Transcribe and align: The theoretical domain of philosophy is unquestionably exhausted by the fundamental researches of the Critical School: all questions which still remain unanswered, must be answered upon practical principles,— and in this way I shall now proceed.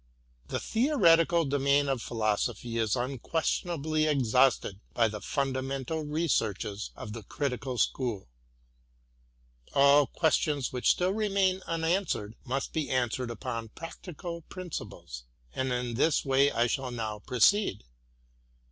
The 0.47 0.59
theoretical 0.59 1.45
domain 1.45 1.87
of 1.87 2.01
philosophy 2.01 2.79
is 2.79 2.95
unquestionably 2.95 4.07
exhausted 4.07 4.79
by 4.95 5.07
the 5.07 5.21
fundamental 5.21 5.99
researches 6.01 6.89
of 6.95 7.13
the 7.13 7.21
Critical 7.21 7.77
School: 7.77 8.27
all 9.75 10.07
questions 10.07 10.73
which 10.73 10.89
still 10.89 11.11
remain 11.13 11.61
unanswered, 11.67 12.35
must 12.43 12.73
be 12.73 12.89
answered 12.89 13.29
upon 13.29 13.69
practical 13.75 14.41
principles,— 14.49 15.25
and 15.55 15.71
in 15.71 15.93
this 15.93 16.25
way 16.25 16.49
I 16.51 16.65
shall 16.65 16.89
now 16.89 17.19
proceed. 17.19 17.83